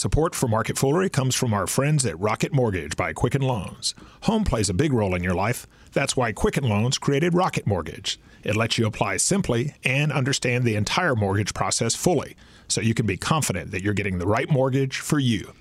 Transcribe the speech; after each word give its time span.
Support 0.00 0.34
for 0.34 0.48
Market 0.48 0.78
Foolery 0.78 1.10
comes 1.10 1.34
from 1.34 1.52
our 1.52 1.66
friends 1.66 2.06
at 2.06 2.18
Rocket 2.18 2.54
Mortgage 2.54 2.96
by 2.96 3.12
Quicken 3.12 3.42
Loans. 3.42 3.94
Home 4.22 4.44
plays 4.44 4.70
a 4.70 4.74
big 4.74 4.94
role 4.94 5.14
in 5.14 5.22
your 5.22 5.34
life. 5.34 5.66
That's 5.92 6.16
why 6.16 6.32
Quicken 6.32 6.66
Loans 6.66 6.96
created 6.96 7.34
Rocket 7.34 7.66
Mortgage. 7.66 8.18
It 8.42 8.56
lets 8.56 8.78
you 8.78 8.86
apply 8.86 9.18
simply 9.18 9.74
and 9.84 10.10
understand 10.10 10.64
the 10.64 10.74
entire 10.74 11.14
mortgage 11.14 11.52
process 11.52 11.94
fully, 11.94 12.34
so 12.66 12.80
you 12.80 12.94
can 12.94 13.04
be 13.04 13.18
confident 13.18 13.72
that 13.72 13.82
you're 13.82 13.92
getting 13.92 14.16
the 14.16 14.26
right 14.26 14.48
mortgage 14.48 14.96
for 14.96 15.18
you. 15.18 15.52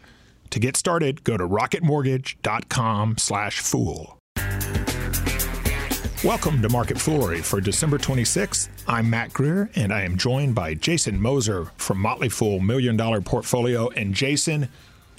To 0.51 0.59
get 0.61 0.77
started, 0.77 1.25
go 1.25 1.35
to 1.35 1.45
rocketmortgage.com/fool. 1.45 4.18
Welcome 6.21 6.61
to 6.63 6.69
Market 6.69 6.99
Foolery 6.99 7.39
for 7.39 7.61
December 7.61 7.97
26th. 7.97 8.67
I'm 8.89 9.09
Mac 9.09 9.31
Greer, 9.31 9.69
and 9.75 9.93
I 9.93 10.01
am 10.01 10.17
joined 10.17 10.53
by 10.53 10.73
Jason 10.73 11.21
Moser 11.21 11.71
from 11.77 11.97
Motley 11.97 12.27
Fool 12.27 12.59
Million 12.59 12.97
Dollar 12.97 13.21
Portfolio. 13.21 13.87
And 13.91 14.13
Jason, 14.13 14.67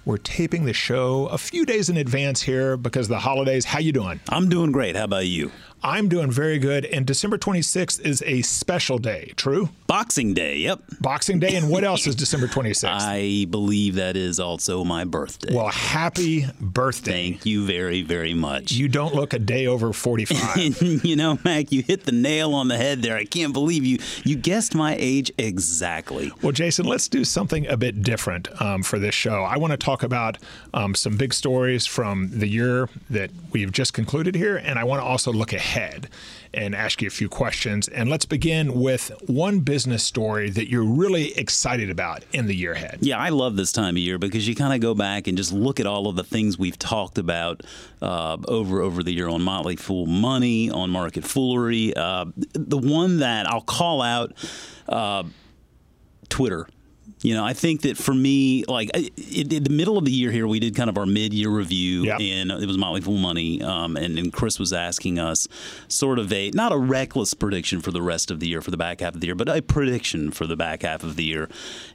we're 0.04 0.18
taping 0.18 0.66
the 0.66 0.74
show 0.74 1.24
a 1.28 1.38
few 1.38 1.64
days 1.64 1.88
in 1.88 1.96
advance 1.96 2.42
here 2.42 2.76
because 2.76 3.06
of 3.06 3.10
the 3.10 3.18
holidays. 3.20 3.64
How 3.64 3.78
you 3.78 3.92
doing? 3.92 4.20
I'm 4.28 4.50
doing 4.50 4.72
great. 4.72 4.94
How 4.94 5.04
about 5.04 5.24
you? 5.24 5.50
I'm 5.82 6.08
doing 6.08 6.30
very 6.30 6.58
good. 6.58 6.84
And 6.84 7.06
December 7.06 7.38
26th 7.38 8.00
is 8.04 8.22
a 8.26 8.42
special 8.42 8.98
day, 8.98 9.32
true? 9.36 9.70
Boxing 9.86 10.34
Day, 10.34 10.58
yep. 10.58 10.82
Boxing 11.00 11.40
Day. 11.40 11.56
And 11.56 11.70
what 11.70 11.84
else 11.84 12.06
is 12.06 12.14
December 12.16 12.48
26th? 12.48 12.84
I 12.84 13.46
believe 13.48 13.94
that 13.94 14.16
is 14.16 14.38
also 14.38 14.84
my 14.84 15.04
birthday. 15.04 15.54
Well, 15.54 15.68
happy 15.68 16.46
birthday. 16.60 17.30
Thank 17.30 17.46
you 17.46 17.64
very, 17.64 18.02
very 18.02 18.34
much. 18.34 18.72
You 18.72 18.88
don't 18.88 19.14
look 19.14 19.32
a 19.32 19.38
day 19.38 19.66
over 19.66 19.92
45. 19.94 20.82
you 21.04 21.16
know, 21.16 21.38
Mac, 21.44 21.72
you 21.72 21.82
hit 21.82 22.04
the 22.04 22.12
nail 22.12 22.54
on 22.54 22.68
the 22.68 22.76
head 22.76 23.00
there. 23.00 23.16
I 23.16 23.24
can't 23.24 23.52
believe 23.52 23.84
you 23.84 23.98
you 24.24 24.36
guessed 24.36 24.74
my 24.74 24.96
age 24.98 25.32
exactly. 25.38 26.30
Well, 26.42 26.52
Jason, 26.52 26.86
let's 26.86 27.08
do 27.08 27.24
something 27.24 27.66
a 27.66 27.76
bit 27.76 28.02
different 28.02 28.48
um, 28.60 28.82
for 28.82 28.98
this 28.98 29.14
show. 29.14 29.44
I 29.44 29.56
want 29.56 29.70
to 29.70 29.78
talk 29.78 30.02
about 30.02 30.36
um, 30.74 30.94
some 30.94 31.16
big 31.16 31.32
stories 31.32 31.86
from 31.86 32.38
the 32.38 32.46
year 32.46 32.88
that 33.08 33.30
we've 33.52 33.72
just 33.72 33.94
concluded 33.94 34.34
here, 34.34 34.56
and 34.56 34.78
I 34.78 34.84
want 34.84 35.00
to 35.00 35.06
also 35.06 35.32
look 35.32 35.52
ahead 35.52 35.69
ahead 35.70 36.08
and 36.52 36.74
ask 36.74 37.00
you 37.00 37.06
a 37.06 37.10
few 37.10 37.28
questions. 37.28 37.86
And 37.88 38.10
let's 38.10 38.24
begin 38.24 38.80
with 38.80 39.12
one 39.26 39.60
business 39.60 40.02
story 40.02 40.50
that 40.50 40.68
you're 40.68 40.84
really 40.84 41.32
excited 41.38 41.90
about 41.90 42.24
in 42.32 42.46
the 42.46 42.54
year 42.54 42.72
ahead. 42.72 42.98
Yeah, 43.00 43.18
I 43.18 43.28
love 43.28 43.56
this 43.56 43.70
time 43.70 43.94
of 43.94 43.98
year 43.98 44.18
because 44.18 44.48
you 44.48 44.56
kind 44.56 44.74
of 44.74 44.80
go 44.80 44.94
back 44.94 45.28
and 45.28 45.36
just 45.36 45.52
look 45.52 45.78
at 45.78 45.86
all 45.86 46.08
of 46.08 46.16
the 46.16 46.24
things 46.24 46.58
we've 46.58 46.78
talked 46.78 47.18
about 47.18 47.62
uh, 48.02 48.36
over 48.48 48.80
over 48.80 49.02
the 49.02 49.12
year 49.12 49.28
on 49.28 49.42
Motley 49.42 49.76
Fool 49.76 50.06
Money, 50.06 50.70
on 50.70 50.90
Market 50.90 51.24
Foolery. 51.24 51.94
Uh, 51.96 52.26
the 52.52 52.78
one 52.78 53.18
that 53.18 53.46
I'll 53.46 53.60
call 53.60 54.02
out, 54.02 54.32
uh, 54.88 55.22
Twitter 56.28 56.66
you 57.22 57.34
know, 57.34 57.44
I 57.44 57.52
think 57.52 57.82
that 57.82 57.96
for 57.96 58.14
me, 58.14 58.64
like 58.66 58.90
in 58.94 59.48
the 59.48 59.70
middle 59.70 59.98
of 59.98 60.04
the 60.04 60.10
year 60.10 60.30
here, 60.30 60.46
we 60.46 60.60
did 60.60 60.74
kind 60.74 60.88
of 60.88 60.96
our 60.96 61.06
mid-year 61.06 61.50
review, 61.50 62.04
yep. 62.04 62.20
and 62.20 62.50
it 62.50 62.66
was 62.66 62.78
Motley 62.78 63.00
Fool 63.00 63.18
Money, 63.18 63.62
um, 63.62 63.96
and, 63.96 64.18
and, 64.18 64.32
Chris 64.32 64.58
was 64.58 64.72
asking 64.72 65.18
us 65.18 65.48
sort 65.88 66.18
of 66.18 66.32
a 66.32 66.50
not 66.52 66.72
a 66.72 66.78
reckless 66.78 67.34
prediction 67.34 67.80
for 67.80 67.90
the 67.90 68.00
rest 68.00 68.30
of 68.30 68.40
the 68.40 68.48
year, 68.48 68.62
for 68.62 68.70
the 68.70 68.76
back 68.76 69.00
half 69.00 69.14
of 69.14 69.20
the 69.20 69.26
year, 69.26 69.34
but 69.34 69.48
a 69.48 69.60
prediction 69.60 70.30
for 70.30 70.46
the 70.46 70.56
back 70.56 70.82
half 70.82 71.02
of 71.02 71.16
the 71.16 71.24
year, 71.24 71.48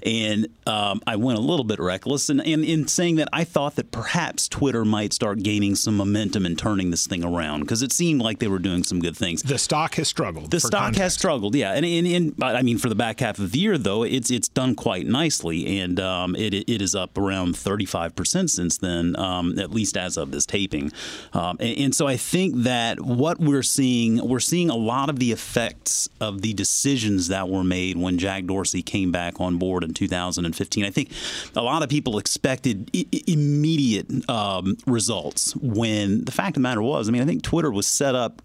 and 0.04 0.48
um, 0.68 1.02
I 1.08 1.16
went 1.16 1.38
a 1.38 1.42
little 1.42 1.66
bit 1.66 1.80
reckless, 1.80 2.30
and, 2.30 2.42
and 2.42 2.64
in 2.64 2.88
saying 2.88 3.16
that, 3.16 3.30
I 3.32 3.44
thought 3.44 3.76
that 3.76 3.92
perhaps 3.92 4.48
Twitter 4.48 4.86
might 4.86 5.14
start 5.14 5.44
gaining 5.44 5.76
some 5.76 5.98
momentum 5.98 6.46
and 6.46 6.58
turning 6.58 6.92
this 6.92 7.08
thing 7.08 7.24
around 7.24 7.62
because 7.62 7.82
it 7.82 7.92
seemed 7.92 8.22
like 8.22 8.40
they 8.40 8.48
were 8.48 8.60
doing 8.60 8.84
some 8.84 9.00
good 9.00 9.16
things. 9.16 9.42
The 9.44 9.58
stock 9.58 9.96
has 9.96 10.08
struggled. 10.08 10.52
The 10.52 10.60
stock 10.60 10.82
context. 10.82 11.02
has 11.02 11.14
struggled, 11.14 11.56
yeah, 11.56 11.74
and, 11.74 11.86
and, 11.86 12.08
and 12.08 12.44
I 12.44 12.62
mean 12.62 12.78
for 12.78 12.90
the 12.90 12.96
back 12.96 13.22
half 13.22 13.40
of 13.40 13.52
the 13.52 13.60
year 13.60 13.78
though, 13.78 14.04
it's 14.04 14.30
it's 14.30 14.48
done 14.48 14.76
quite 14.76 15.05
nicely, 15.06 15.80
and 15.80 16.00
um, 16.00 16.36
it, 16.36 16.54
it 16.54 16.82
is 16.82 16.96
up 16.96 17.18
around 17.18 17.56
35% 17.56 18.50
since 18.50 18.78
then, 18.78 19.16
um, 19.18 19.58
at 19.60 19.72
least 19.72 19.98
as 19.98 20.18
of 20.18 20.32
this 20.32 20.46
taping. 20.46 20.92
Um, 21.34 21.58
and, 21.60 21.78
and, 21.80 21.96
so 21.96 22.08
I 22.08 22.18
think 22.18 22.64
that 22.64 23.00
what 23.02 23.40
we're 23.40 23.64
seeing, 23.64 24.28
we're 24.28 24.40
seeing 24.40 24.70
a 24.70 24.76
lot 24.76 25.10
of 25.10 25.20
the 25.20 25.32
effects 25.32 26.10
of 26.20 26.42
the 26.42 26.54
decisions 26.54 27.30
that 27.30 27.48
were 27.48 27.64
made 27.64 27.98
when 27.98 28.18
Jack 28.18 28.46
Dorsey 28.46 28.82
came 28.82 29.12
back 29.12 29.40
on 29.40 29.58
board 29.58 29.84
in 29.84 29.94
2015. 29.94 30.84
I 30.84 30.90
think 30.90 31.12
a 31.56 31.62
lot 31.62 31.84
of 31.84 31.90
people 31.90 32.18
expected 32.18 32.90
I- 32.96 33.06
immediate 33.28 34.30
um, 34.30 34.78
results 34.86 35.56
when 35.56 36.26
the 36.26 36.32
fact 36.32 36.50
of 36.50 36.54
the 36.56 36.60
matter 36.62 36.82
was, 36.82 37.08
I 37.08 37.12
mean, 37.12 37.22
I 37.22 37.26
think 37.26 37.44
Twitter 37.44 37.72
was 37.72 37.88
set 37.88 38.16
up 38.16 38.42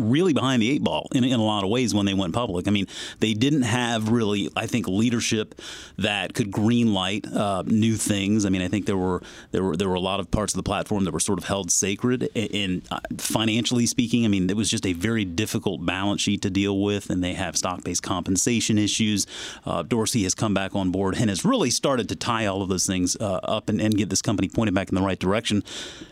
really 0.00 0.32
behind 0.32 0.62
the 0.62 0.70
eight 0.70 0.82
ball 0.82 1.08
in, 1.12 1.24
in 1.24 1.38
a 1.38 1.44
lot 1.44 1.64
of 1.64 1.70
ways 1.70 1.94
when 1.94 2.06
they 2.06 2.14
went 2.14 2.34
public. 2.34 2.66
I 2.66 2.70
mean, 2.70 2.86
they 3.18 3.34
didn't 3.34 3.62
have 3.62 4.10
really, 4.10 4.50
I 4.56 4.66
think, 4.66 4.88
leadership 4.88 5.60
that 5.98 6.34
could 6.34 6.50
green 6.50 6.92
light 6.92 7.26
uh, 7.32 7.62
new 7.66 7.96
things. 7.96 8.44
I 8.46 8.48
mean, 8.48 8.62
I 8.62 8.68
think 8.68 8.86
there 8.86 8.96
were 8.96 9.22
there 9.52 9.62
were 9.62 9.76
there 9.76 9.88
were 9.88 9.94
a 9.94 10.00
lot 10.00 10.20
of 10.20 10.30
parts 10.30 10.54
of 10.54 10.56
the 10.56 10.62
platform 10.62 11.04
that 11.04 11.12
were 11.12 11.20
sort 11.20 11.38
of 11.38 11.44
held 11.44 11.70
sacred. 11.70 12.28
And, 12.36 12.82
uh, 12.90 13.00
financially 13.18 13.86
speaking, 13.86 14.24
I 14.24 14.28
mean, 14.28 14.48
it 14.50 14.56
was 14.56 14.70
just 14.70 14.86
a 14.86 14.92
very 14.92 15.24
difficult 15.24 15.84
balance 15.84 16.20
sheet 16.20 16.42
to 16.42 16.50
deal 16.50 16.80
with, 16.80 17.10
and 17.10 17.22
they 17.22 17.34
have 17.34 17.56
stock 17.56 17.84
based 17.84 18.02
compensation 18.02 18.78
issues. 18.78 19.26
Uh, 19.64 19.82
Dorsey 19.82 20.22
has 20.24 20.34
come 20.34 20.54
back 20.54 20.74
on 20.74 20.90
board 20.90 21.16
and 21.16 21.28
has 21.28 21.44
really 21.44 21.70
started 21.70 22.08
to 22.08 22.16
tie 22.16 22.46
all 22.46 22.62
of 22.62 22.68
those 22.68 22.86
things 22.86 23.16
uh, 23.16 23.40
up 23.44 23.68
and, 23.68 23.80
and, 23.80 23.96
get 24.00 24.08
this 24.08 24.22
company 24.22 24.48
pointed 24.48 24.74
back 24.74 24.88
in 24.88 24.94
the 24.94 25.02
right 25.02 25.18
direction. 25.18 25.62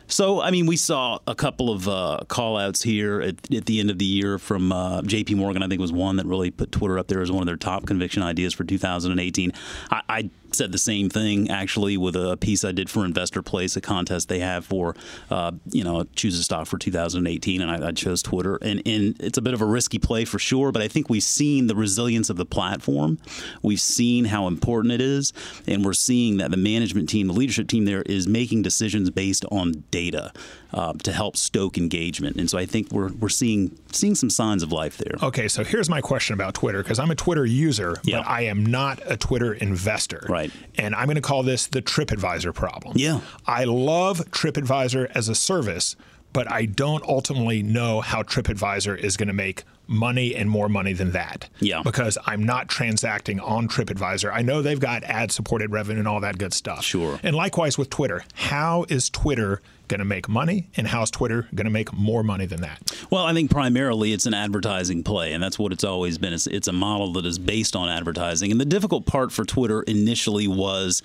So, 0.09 0.41
I 0.43 0.50
mean, 0.50 0.66
we 0.66 0.76
saw 0.76 1.20
a 1.26 1.34
couple 1.34 1.70
of 1.70 1.88
uh, 1.88 2.20
call 2.28 2.56
outs 2.56 2.82
here 2.82 3.20
at, 3.20 3.55
at 3.55 3.66
the 3.66 3.78
end 3.81 3.91
of 3.91 3.99
the 3.99 4.05
year 4.05 4.39
from 4.39 4.72
uh, 4.72 5.03
J.P. 5.03 5.34
Morgan. 5.34 5.62
I 5.62 5.69
think 5.69 5.81
was 5.81 5.93
one 5.93 6.16
that 6.16 6.27
really 6.27 6.50
put 6.50 6.72
Twitter 6.72 6.99
up 6.99 7.09
there 7.09 7.21
as 7.21 7.31
one 7.31 7.43
of 7.43 7.47
their 7.47 7.56
top 7.56 7.87
conviction 7.87 8.22
ideas 8.22 8.55
for 8.55 8.65
2018. 8.65 9.53
I, 9.91 10.03
I 10.09 10.31
said 10.53 10.73
the 10.73 10.79
same 10.79 11.09
thing 11.09 11.51
actually 11.51 11.97
with 11.97 12.17
a 12.17 12.37
piece 12.37 12.65
I 12.65 12.73
did 12.73 12.91
for 12.91 13.05
Investor 13.05 13.43
Place, 13.43 13.77
a 13.77 13.81
contest 13.81 14.29
they 14.29 14.41
have 14.41 14.65
for 14.65 14.95
uh, 15.31 15.53
you 15.71 15.85
know 15.85 16.05
choose 16.15 16.39
a 16.39 16.43
stock 16.43 16.67
for 16.67 16.79
2018, 16.79 17.61
and 17.61 17.71
I, 17.71 17.89
I, 17.89 17.93
chose 17.93 18.23
Twitter. 18.23 18.57
And, 18.57 18.83
and 18.87 19.21
it's 19.21 19.39
a 19.39 19.43
bit 19.43 19.55
of 19.55 19.61
a 19.61 19.67
risky 19.67 19.99
play 19.99 20.25
for 20.25 20.39
sure, 20.39 20.73
but 20.73 20.83
I 20.83 20.89
think 20.89 21.09
we've 21.09 21.23
seen 21.23 21.67
the 21.67 21.75
resilience 21.75 22.31
of 22.31 22.37
the 22.37 22.47
platform. 22.47 23.19
We've 23.63 23.81
seen 23.81 24.27
how 24.27 24.47
important 24.47 24.93
it 24.93 25.01
is, 25.01 25.33
and 25.67 25.85
we're 25.85 25.93
seeing 25.93 26.39
that 26.39 26.51
the 26.51 26.57
management 26.57 27.09
team, 27.09 27.27
the 27.27 27.33
leadership 27.33 27.69
team 27.69 27.85
there, 27.85 28.03
is 28.03 28.27
making 28.27 28.63
decisions 28.63 29.11
based 29.11 29.45
on 29.51 29.85
data 29.91 30.33
uh, 30.73 30.93
to 31.03 31.13
help 31.13 31.37
stoke 31.37 31.79
engagement. 31.79 32.37
And 32.37 32.49
so 32.49 32.59
I 32.59 32.67
think 32.67 32.93
we're 32.93 33.13
we're 33.13 33.29
seeing 33.29 33.77
seeing 33.93 34.15
some 34.15 34.31
signs 34.31 34.63
of 34.63 34.73
life 34.73 34.99
there. 34.99 35.15
Okay, 35.23 35.49
so 35.49 35.65
here's 35.65 35.89
my 35.89 36.01
question 36.01 36.35
about 36.35 36.55
Twitter 36.55 36.83
because 36.83 36.99
I'm 36.99 37.11
a 37.11 37.15
Twitter 37.15 37.47
user, 37.47 37.97
but 38.05 38.27
I 38.27 38.43
am 38.43 38.65
not 38.67 39.01
a 39.07 39.17
Twitter 39.17 39.55
investor. 39.55 40.25
Right. 40.29 40.48
Right. 40.49 40.85
And 40.85 40.95
I'm 40.95 41.07
going 41.07 41.17
to 41.17 41.21
call 41.21 41.43
this 41.43 41.67
the 41.67 41.83
TripAdvisor 41.83 42.55
problem. 42.55 42.95
Yeah. 42.97 43.21
I 43.47 43.65
love 43.65 44.19
TripAdvisor 44.31 45.11
as 45.15 45.29
a 45.29 45.35
service, 45.35 45.97
but 46.33 46.50
I 46.50 46.66
don't 46.66 47.05
ultimately 47.05 47.62
know 47.62 48.00
how 48.00 48.22
TripAdvisor 48.22 48.99
is 48.99 49.16
going 49.16 49.28
to 49.28 49.34
make 49.34 49.65
money 49.89 50.37
and 50.37 50.50
more 50.50 50.69
money 50.69 50.93
than 50.93 51.12
that. 51.12 51.49
Yeah. 51.61 51.83
Because 51.83 52.19
I'm 52.27 52.44
not 52.44 52.69
transacting 52.69 53.41
on 53.41 53.69
TripAdvisor. 53.69 54.31
I 54.33 54.43
know 54.43 54.61
they've 54.61 54.78
got 54.78 55.03
ad 55.05 55.33
supported 55.33 55.72
revenue 55.72 56.00
and 56.00 56.06
all 56.06 56.21
that 56.21 56.38
good 56.38 56.53
stuff. 56.53 56.84
Sure. 56.84 57.19
And 57.22 57.34
likewise 57.34 57.78
with 57.78 57.88
Twitter. 57.88 58.25
How 58.34 58.84
is 58.91 59.09
Twitter 59.09 59.62
going 59.88 60.00
to 60.00 60.05
make 60.05 60.28
money 60.28 60.69
and 60.77 60.87
how's 60.87 61.11
Twitter 61.11 61.49
going 61.55 61.65
to 61.65 61.71
make 61.71 61.93
more 61.94 62.22
money 62.22 62.44
than 62.44 62.61
that? 62.61 62.93
Well, 63.11 63.25
I 63.25 63.33
think 63.33 63.50
primarily 63.50 64.12
it's 64.12 64.27
an 64.27 64.34
advertising 64.34 65.03
play, 65.03 65.33
and 65.33 65.43
that's 65.43 65.59
what 65.59 65.72
it's 65.72 65.84
always 65.84 66.19
been. 66.19 66.34
It's, 66.34 66.47
it's 66.47 66.69
a 66.69 66.72
model 66.72 67.15
that 67.15 67.25
is 67.25 67.38
based 67.38 67.75
on 67.75 67.88
advertising. 67.88 68.53
And 68.53 68.61
the 68.61 68.67
difficult 68.67 69.06
part 69.06 69.33
for 69.33 69.44
Twitter 69.44 69.83
initially 69.83 70.47
was 70.47 71.03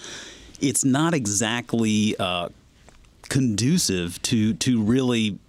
it's 0.60 0.84
not 0.84 1.14
exactly. 1.14 2.16
Uh, 2.20 2.50
conducive 3.34 4.22
to 4.22 4.54
to 4.54 4.80
really 4.80 5.40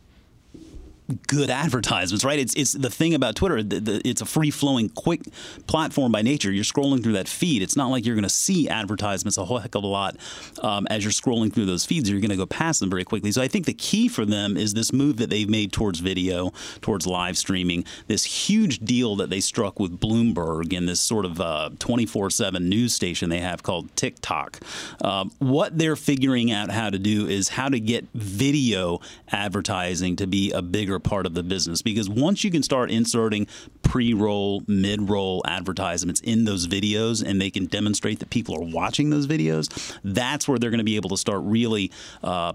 good 1.26 1.50
advertisements, 1.50 2.25
right? 2.25 2.38
It's 2.38 2.54
it's 2.54 2.72
the 2.72 2.91
thing 2.91 3.15
about 3.15 3.37
Twitter. 3.37 3.62
The, 3.62 3.81
the, 3.81 4.09
it's 4.09 4.22
a 4.22 4.26
free 4.26 4.50
flowing, 4.50 4.88
quick 4.88 5.22
platform 5.66 6.12
by 6.12 6.22
nature. 6.22 6.50
You're 6.50 6.65
scrolling 6.65 7.03
through 7.03 7.12
that 7.15 7.28
feed. 7.28 7.62
It's 7.62 7.76
not 7.76 7.88
like 7.88 8.06
you're 8.06 8.15
going 8.15 8.22
to 8.25 8.28
see 8.31 8.69
advertisements 8.69 9.37
a 9.37 9.44
whole 9.44 9.59
heck 9.59 9.75
of 9.75 9.84
a 9.84 9.87
lot 9.87 10.16
um, 10.62 10.87
as 10.88 11.04
you're 11.04 11.12
scrolling 11.12 11.52
through 11.52 11.67
those 11.67 11.84
feeds. 11.84 12.08
You're 12.08 12.20
going 12.20 12.31
to 12.31 12.37
go 12.37 12.46
past 12.46 12.81
them 12.81 12.90
very 12.90 13.05
quickly. 13.05 13.32
So 13.32 13.43
I 13.43 13.49
think 13.49 13.67
the 13.67 13.75
key 13.75 14.08
for 14.08 14.25
them 14.25 14.56
is 14.56 14.75
this 14.75 14.93
move 14.93 15.19
that 15.19 15.31
they've 15.31 15.49
made 15.49 15.73
towards 15.73 16.00
video, 16.00 16.52
towards 16.81 17.06
live 17.06 17.37
streaming. 17.37 17.84
This 18.06 18.25
huge 18.25 18.78
deal 18.81 19.17
that 19.17 19.31
they 19.31 19.40
struck 19.40 19.78
with 19.78 20.00
Bloomberg 20.00 20.76
and 20.76 20.88
this 20.88 21.00
sort 21.00 21.26
of 21.26 21.78
24 21.78 22.28
uh, 22.40 22.50
news 22.58 22.94
station 22.94 23.28
they 23.28 23.40
have 23.40 23.62
called 23.62 23.94
TicToc. 23.94 24.62
Um, 25.05 25.32
what 25.38 25.76
they're 25.78 25.96
figuring 25.96 26.50
out 26.50 26.70
how 26.70 26.88
to 26.90 26.99
do 26.99 27.26
is 27.26 27.50
how 27.50 27.69
to 27.69 27.78
get 27.78 28.06
video 28.14 29.00
advertising 29.31 30.17
to 30.17 30.26
be 30.26 30.50
a 30.52 30.62
bigger 30.62 30.94
bigger 30.94 31.08
part 31.08 31.26
of 31.26 31.35
the 31.35 31.43
business 31.43 31.82
because 31.82 32.08
once 32.08 32.44
you 32.44 32.50
can 32.50 32.62
start 32.62 32.91
inserting 32.91 33.46
pre-roll, 33.82 34.62
mid-roll 34.67 35.43
advertisements 35.46 36.20
in 36.20 36.44
those 36.44 36.67
videos 36.67 37.23
and 37.23 37.41
they 37.41 37.50
can 37.50 37.67
demonstrate 37.67 38.20
that 38.20 38.31
people 38.31 38.55
are 38.55 38.73
watching 38.73 39.11
those 39.11 39.26
videos, 39.26 39.99
that's 40.05 40.46
where 40.46 40.58
they're 40.58 40.70
going 40.70 40.79
to 40.79 40.85
be 40.85 40.96
able 40.96 41.11
to 41.11 41.17
start 41.17 41.41
really 41.43 41.91
uh, 42.23 42.52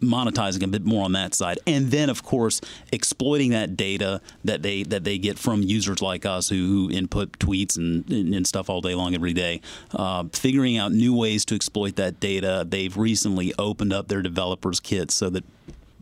monetizing 0.00 0.62
a 0.62 0.66
bit 0.66 0.84
more 0.84 1.04
on 1.04 1.12
that 1.12 1.34
side, 1.34 1.58
and 1.68 1.90
then 1.92 2.10
of 2.10 2.22
course 2.24 2.60
exploiting 2.90 3.52
that 3.52 3.76
data 3.76 4.20
that 4.42 4.60
they 4.60 4.82
that 4.82 5.04
they 5.04 5.18
get 5.18 5.38
from 5.38 5.62
users 5.62 6.02
like 6.02 6.26
us 6.26 6.48
who, 6.48 6.56
who 6.66 6.90
input 6.90 7.38
tweets 7.38 7.76
and, 7.76 8.10
and, 8.10 8.44
stuff 8.44 8.68
all 8.68 8.80
day 8.80 8.94
long 8.94 9.14
every 9.14 9.32
day, 9.32 9.60
uh, 9.94 10.24
figuring 10.32 10.76
out 10.76 10.90
new 10.90 11.16
ways 11.16 11.44
to 11.44 11.54
exploit 11.54 11.94
that 11.94 12.18
data. 12.18 12.66
They've 12.68 12.96
recently 12.96 13.54
opened 13.56 13.92
up 13.92 14.08
their 14.08 14.20
developers 14.20 14.80
kits 14.80 15.14
so 15.14 15.30
that 15.30 15.44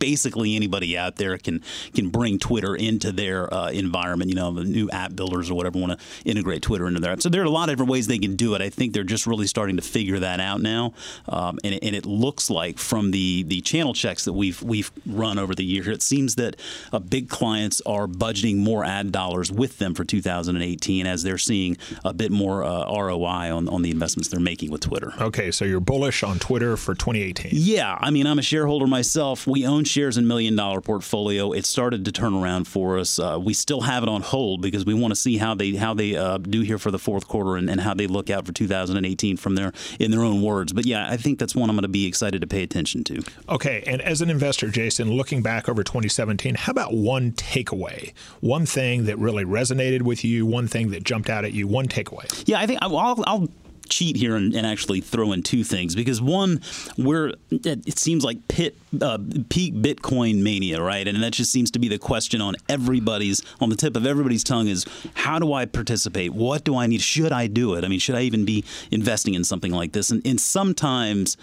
basically 0.03 0.53
anybody 0.57 0.97
out 0.97 1.15
there 1.15 1.37
can 1.37 1.61
can 1.93 2.09
bring 2.09 2.37
Twitter 2.37 2.75
into 2.75 3.13
their 3.13 3.51
uh, 3.53 3.69
environment. 3.71 4.29
You 4.29 4.35
know, 4.35 4.51
the 4.51 4.65
new 4.65 4.89
app 4.89 5.15
builders 5.15 5.49
or 5.49 5.53
whatever 5.53 5.79
want 5.79 5.97
to 5.97 6.29
integrate 6.29 6.61
Twitter 6.61 6.87
into 6.87 6.99
their 6.99 7.13
app. 7.13 7.21
So 7.21 7.29
there 7.29 7.41
are 7.41 7.45
a 7.45 7.49
lot 7.49 7.69
of 7.69 7.73
different 7.73 7.89
ways 7.89 8.07
they 8.07 8.17
can 8.17 8.35
do 8.35 8.53
it. 8.53 8.61
I 8.61 8.69
think 8.69 8.91
they're 8.93 9.05
just 9.05 9.25
really 9.25 9.47
starting 9.47 9.77
to 9.77 9.81
figure 9.81 10.19
that 10.19 10.41
out 10.41 10.59
now, 10.61 10.93
um, 11.29 11.57
and, 11.63 11.79
and, 11.81 11.93
it 11.93 12.05
looks 12.05 12.49
like 12.49 12.79
from 12.79 13.11
the 13.11 13.43
the 13.43 13.61
channel 13.61 13.93
checks 13.93 14.25
that 14.25 14.33
we've 14.33 14.61
we've 14.61 14.91
run 15.05 15.39
over 15.39 15.55
the 15.55 15.63
year, 15.63 15.89
it 15.89 16.01
seems 16.01 16.35
that 16.35 16.57
uh, 16.91 16.99
big 16.99 17.29
clients 17.29 17.81
are 17.85 18.07
budgeting 18.07 18.57
more 18.57 18.83
ad 18.83 19.11
dollars 19.13 19.51
with 19.51 19.77
them 19.77 19.93
for 19.93 20.03
2018 20.03 21.07
as 21.07 21.23
they're 21.23 21.37
seeing 21.37 21.77
a 22.03 22.13
bit 22.13 22.31
more 22.31 22.63
uh, 22.63 22.91
ROI 22.91 23.55
on, 23.55 23.69
on 23.69 23.83
the 23.83 23.91
investments 23.91 24.27
they're 24.27 24.39
making 24.39 24.69
with 24.69 24.81
Twitter. 24.81 25.13
Okay, 25.21 25.51
so 25.51 25.63
you're 25.63 25.79
bullish 25.79 26.23
on 26.23 26.39
Twitter 26.39 26.75
for 26.75 26.93
2018. 26.93 27.51
Yeah, 27.53 27.97
I 28.01 28.09
mean, 28.09 28.27
I'm 28.27 28.39
a 28.39 28.41
shareholder 28.41 28.87
myself. 28.87 29.47
We 29.47 29.65
own 29.65 29.83
shares 29.93 30.17
and 30.17 30.27
million 30.27 30.55
dollar 30.55 30.81
portfolio. 30.81 31.51
It 31.51 31.65
started 31.65 32.05
to 32.05 32.11
turn 32.11 32.33
around 32.33 32.65
for 32.67 32.97
us. 32.97 33.19
Uh, 33.19 33.37
we 33.39 33.53
still 33.53 33.81
have 33.81 34.01
it 34.03 34.09
on 34.09 34.21
hold 34.21 34.61
because 34.61 34.85
we 34.85 34.93
want 34.93 35.11
to 35.11 35.15
see 35.15 35.37
how 35.37 35.53
they 35.53 35.75
how 35.75 35.93
they 35.93 36.17
uh, 36.17 36.39
do 36.39 36.61
here 36.61 36.79
for 36.79 36.89
the 36.89 36.99
fourth 36.99 37.27
quarter 37.27 37.55
and, 37.55 37.69
and, 37.69 37.83
how 37.83 37.93
they 37.93 38.07
look 38.07 38.29
out 38.29 38.45
for 38.45 38.53
2018 38.53 39.37
from 39.37 39.55
their 39.55 39.71
in 39.99 40.09
their 40.09 40.23
own 40.23 40.41
words. 40.41 40.73
But 40.73 40.85
yeah, 40.85 41.07
I 41.09 41.17
think 41.17 41.37
that's 41.37 41.55
one 41.55 41.69
I'm 41.69 41.75
going 41.75 41.83
to 41.83 41.87
be 41.89 42.07
excited 42.07 42.41
to 42.41 42.47
pay 42.47 42.63
attention 42.63 43.03
to. 43.05 43.21
Okay, 43.49 43.83
and 43.85 44.01
as 44.01 44.21
an 44.21 44.29
investor, 44.29 44.69
Jason, 44.69 45.11
looking 45.11 45.41
back 45.41 45.69
over 45.69 45.83
2017, 45.83 46.55
how 46.55 46.71
about 46.71 46.93
one 46.93 47.31
takeaway, 47.33 48.13
one 48.39 48.65
thing 48.65 49.05
that 49.05 49.19
really 49.19 49.43
resonated 49.43 50.01
with 50.01 50.23
you, 50.23 50.45
one 50.45 50.67
thing 50.67 50.89
that 50.91 51.03
jumped 51.03 51.29
out 51.29 51.45
at 51.45 51.53
you, 51.53 51.67
one 51.67 51.87
takeaway? 51.87 52.43
Yeah, 52.47 52.59
I 52.59 52.65
think 52.65 52.79
I'll, 52.81 52.97
I'll 52.97 53.47
cheat 53.93 54.15
here 54.15 54.35
and, 54.35 54.53
and, 54.55 54.65
actually 54.65 55.01
throw 55.01 55.33
in 55.33 55.43
two 55.43 55.63
things 55.63 55.93
because 55.93 56.21
one, 56.21 56.61
where 56.95 57.33
it 57.51 57.99
seems 57.99 58.23
like 58.23 58.47
pit, 58.47 58.75
uh, 59.01 59.19
peak 59.49 59.75
Bitcoin 59.75 60.41
mania, 60.41 60.81
right? 60.81 61.07
And 61.07 61.21
that 61.21 61.33
just 61.33 61.51
seems 61.51 61.69
to 61.71 61.79
be 61.79 61.87
the 61.87 61.99
question 61.99 62.41
on 62.41 62.55
everybody's 62.67 63.43
on 63.61 63.69
the 63.69 63.75
tip 63.75 63.95
of 63.95 64.05
everybody's 64.05 64.43
tongue 64.43 64.67
is 64.67 64.85
how 65.13 65.37
do 65.37 65.53
I 65.53 65.65
participate? 65.65 66.33
What 66.33 66.63
do 66.63 66.75
I 66.75 66.87
need? 66.87 67.01
Should 67.01 67.31
I 67.31 67.47
do 67.47 67.75
it? 67.75 67.83
I 67.83 67.87
mean, 67.87 67.99
should 67.99 68.15
I 68.15 68.21
even 68.21 68.45
be 68.45 68.63
investing 68.89 69.35
in 69.35 69.43
something 69.43 69.71
like 69.71 69.91
this? 69.91 70.09
And, 70.09 70.25
and 70.25 70.39
sometimes 70.39 71.37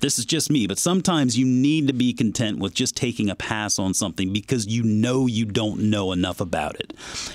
this 0.00 0.18
is 0.18 0.24
just 0.24 0.50
me, 0.50 0.66
but 0.66 0.78
sometimes 0.78 1.38
you 1.38 1.46
need 1.46 1.86
to 1.86 1.92
be 1.92 2.12
content 2.12 2.58
with 2.58 2.74
just 2.74 2.96
taking 2.96 3.30
a 3.30 3.34
pass 3.34 3.78
on 3.78 3.94
something 3.94 4.32
because 4.32 4.66
you 4.66 4.82
know 4.82 5.26
you 5.26 5.44
don't 5.44 5.90
know 5.90 6.12
enough 6.12 6.40
about 6.40 6.76
it. 6.76 6.92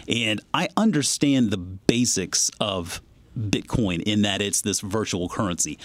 And 0.07 0.41
I 0.53 0.69
understand 0.77 1.49
the 1.49 1.57
basics 1.57 2.51
of 2.59 3.01
Bitcoin 3.37 4.01
in 4.03 4.21
that 4.23 4.41
it's 4.41 4.61
this 4.61 4.79
virtual 4.79 5.29
currency. 5.29 5.77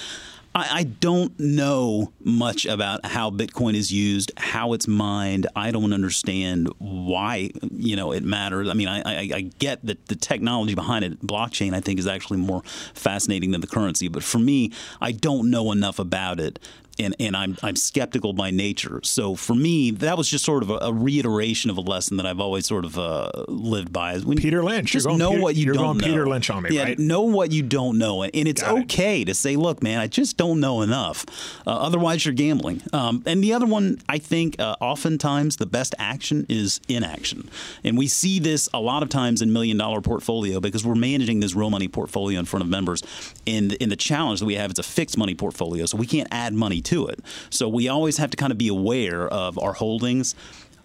I, 0.59 0.85
don't 0.85 1.39
know 1.39 2.13
much 2.25 2.65
about 2.65 3.05
how 3.05 3.31
Bitcoin 3.31 3.75
is 3.75 3.93
used, 3.93 4.33
how 4.39 4.73
it's 4.73 4.89
mined. 4.89 5.47
I 5.55 5.71
don't 5.71 5.93
understand 5.93 6.69
why 6.79 7.51
you 7.71 7.95
know 7.95 8.13
it 8.13 8.25
matters. 8.25 8.69
I 8.71 8.73
mean, 8.73 8.89
I, 8.89 9.03
I, 9.05 9.31
I 9.35 9.41
get 9.59 9.85
that 9.85 10.07
the 10.07 10.17
technology 10.17 10.75
behind 10.75 11.05
it, 11.05 11.21
blockchain, 11.21 11.75
I 11.75 11.81
think 11.81 11.99
is 11.99 12.07
actually 12.07 12.39
more 12.39 12.63
fascinating 12.95 13.51
than 13.51 13.61
the 13.61 13.67
currency. 13.67 14.09
But 14.09 14.25
for 14.25 14.39
me, 14.39 14.73
I 15.01 15.13
don't 15.13 15.51
know 15.51 15.73
enough 15.73 15.99
about 15.99 16.41
it 16.41 16.59
and, 16.99 17.15
and 17.21 17.37
I'm, 17.37 17.57
I'm 17.63 17.77
skeptical 17.77 18.33
by 18.33 18.51
nature. 18.51 19.01
So 19.03 19.35
for 19.35 19.55
me, 19.55 19.91
that 19.93 20.17
was 20.17 20.29
just 20.29 20.45
sort 20.45 20.63
of 20.63 20.71
a, 20.71 20.79
a 20.79 20.93
reiteration 20.93 21.71
of 21.71 21.77
a 21.77 21.81
lesson 21.81 22.17
that 22.17 22.27
I've 22.27 22.41
always 22.41 22.67
sort 22.67 22.85
of 22.85 22.99
uh, 22.99 23.31
lived 23.49 23.93
by. 23.93 24.19
When 24.19 24.39
Peter 24.39 24.63
Lynch. 24.63 24.93
Just 24.93 25.07
know 25.07 25.31
Peter, 25.31 25.43
what 25.43 25.57
you 25.57 25.73
don't 25.73 25.99
know. 25.99 26.07
Peter 26.07 26.27
Lynch 26.27 26.51
on 26.51 26.63
me, 26.63 26.71
yeah, 26.73 26.85
right? 26.85 26.99
Know 26.99 27.23
what 27.23 27.53
you 27.53 27.63
don't 27.63 27.99
know. 27.99 28.23
And 28.23 28.35
it's 28.35 28.63
Got 28.63 28.79
okay 28.83 29.23
it. 29.23 29.27
to 29.27 29.35
say, 29.35 29.57
look, 29.57 29.83
man, 29.83 30.01
I 30.01 30.07
just 30.07 30.37
don't 30.37 30.61
know 30.61 30.83
enough. 30.83 31.27
Uh, 31.67 31.71
otherwise, 31.71 32.25
you're 32.25 32.35
gambling. 32.35 32.83
Um, 32.93 33.23
and 33.27 33.43
the 33.43 33.53
other 33.53 33.67
one, 33.67 33.99
I 34.09 34.19
think 34.19 34.59
uh, 34.59 34.77
oftentimes 34.81 35.57
the 35.57 35.67
best 35.67 35.95
action 35.99 36.47
is 36.49 36.81
inaction. 36.89 37.49
And 37.85 37.99
we 37.99 38.07
see 38.07 38.39
this 38.39 38.69
a 38.73 38.81
lot 38.81 39.03
of 39.03 39.09
times 39.09 39.43
in 39.43 39.53
million 39.53 39.77
dollar 39.77 40.01
portfolio 40.01 40.61
because 40.61 40.85
we're 40.85 40.95
managing 40.95 41.41
this 41.41 41.55
real 41.55 41.71
money 41.71 41.89
portfolio 41.89 42.39
in 42.39 42.45
front 42.47 42.63
of 42.63 42.69
members. 42.69 43.03
And, 43.47 43.77
and 43.81 43.91
the 43.91 43.97
challenge 43.97 44.41
that 44.41 44.47
we 44.47 44.55
have 44.55 44.71
is 44.73 44.79
a 44.79 44.83
fixed 44.83 45.19
money 45.19 45.35
portfolio. 45.35 45.87
So 45.87 45.97
we 45.97 46.07
can't 46.07 46.29
add 46.31 46.55
money 46.55 46.81
to 46.87 47.07
it. 47.09 47.21
So 47.51 47.69
we 47.69 47.89
always 47.89 48.17
have 48.19 48.31
to 48.31 48.37
kind 48.37 48.53
of 48.53 48.59
be 48.59 48.69
aware 48.69 49.29
of 49.29 49.59
our 49.59 49.73
holdings. 49.73 50.35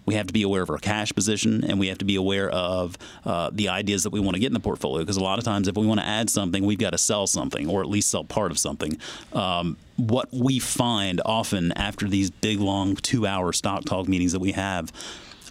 We 0.04 0.14
have 0.14 0.26
to 0.26 0.32
be 0.32 0.42
aware 0.42 0.62
of 0.62 0.70
our 0.70 0.78
cash 0.78 1.12
position 1.12 1.64
and 1.64 1.78
we 1.78 1.86
have 1.86 1.98
to 1.98 2.04
be 2.04 2.16
aware 2.16 2.50
of 2.50 2.98
uh, 3.24 3.50
the 3.52 3.68
ideas 3.68 4.02
that 4.02 4.10
we 4.10 4.18
want 4.18 4.34
to 4.34 4.40
get 4.40 4.48
in 4.48 4.52
the 4.52 4.60
portfolio. 4.60 5.02
Because 5.02 5.16
a 5.16 5.22
lot 5.22 5.38
of 5.38 5.44
times 5.44 5.68
if 5.68 5.76
we 5.76 5.86
want 5.86 6.00
to 6.00 6.06
add 6.06 6.28
something 6.28 6.66
we've 6.66 6.78
got 6.78 6.90
to 6.90 6.98
sell 6.98 7.26
something 7.26 7.68
or 7.68 7.82
at 7.82 7.88
least 7.88 8.10
sell 8.10 8.24
part 8.24 8.50
of 8.50 8.58
something. 8.58 8.98
Um, 9.32 9.76
what 9.96 10.28
we 10.32 10.58
find 10.58 11.20
often 11.24 11.70
after 11.72 12.08
these 12.08 12.30
big 12.30 12.58
long 12.58 12.96
two 12.96 13.26
hour 13.26 13.52
stock 13.52 13.84
talk 13.84 14.08
meetings 14.08 14.32
that 14.32 14.40
we 14.40 14.52
have 14.52 14.92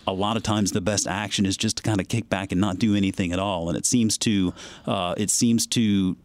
a 0.07 0.13
lot 0.13 0.35
of 0.35 0.43
times 0.43 0.71
the 0.71 0.81
best 0.81 1.07
action 1.07 1.45
is 1.45 1.55
just 1.55 1.77
to 1.77 1.83
kind 1.83 2.01
of 2.01 2.07
kick 2.07 2.27
back 2.27 2.51
and 2.51 2.59
not 2.59 2.79
do 2.79 2.95
anything 2.95 3.31
at 3.31 3.39
all. 3.39 3.69
And 3.69 3.77
it 3.77 3.85
seems 3.85 4.17
to 4.19 4.53
uh, 4.85 5.13
it 5.17 5.29
seems 5.29 5.67
to 5.67 6.17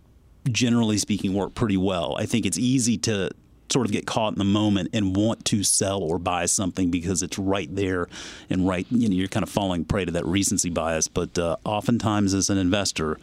generally 0.50 0.99
speaking 0.99 1.34
work 1.34 1.55
pretty 1.55 1.76
well. 1.76 2.17
I 2.19 2.26
think 2.26 2.46
it's 2.46 2.58
easy 2.58 2.96
to 2.99 3.31
sort 3.71 3.87
of 3.87 3.93
get 3.93 4.07
caught 4.07 4.33
in 4.33 4.39
the 4.39 4.45
moment 4.45 4.91
and 4.93 5.17
want 5.17 5.45
to 5.47 5.63
sell 5.63 6.03
or 6.03 6.19
buy 6.19 6.47
something 6.47 6.91
because 6.91 7.23
it's 7.23 7.39
right 7.39 7.75
there 7.75 8.09
and 8.49 8.67
right 8.67 8.87
you 8.91 9.09
know 9.09 9.15
you're 9.15 9.29
kind 9.29 9.43
of 9.43 9.51
falling 9.51 9.85
prey 9.85 10.05
to 10.05 10.13
that 10.13 10.27
recency 10.27 10.71
bias. 10.71 11.09
But 11.09 11.39
uh, 11.39 11.57
oftentimes 11.65 12.35
as 12.35 12.51
an 12.51 12.59
investor 12.59 13.19